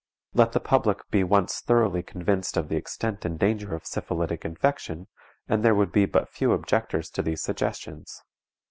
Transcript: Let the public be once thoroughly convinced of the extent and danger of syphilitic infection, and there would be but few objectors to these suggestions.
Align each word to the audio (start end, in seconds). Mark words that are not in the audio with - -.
Let 0.33 0.53
the 0.53 0.59
public 0.59 1.07
be 1.11 1.23
once 1.23 1.59
thoroughly 1.59 2.01
convinced 2.01 2.57
of 2.57 2.69
the 2.69 2.75
extent 2.75 3.23
and 3.23 3.37
danger 3.37 3.75
of 3.75 3.85
syphilitic 3.85 4.43
infection, 4.43 5.07
and 5.47 5.61
there 5.63 5.75
would 5.75 5.91
be 5.91 6.07
but 6.07 6.27
few 6.27 6.53
objectors 6.53 7.07
to 7.11 7.21
these 7.21 7.43
suggestions. 7.43 8.23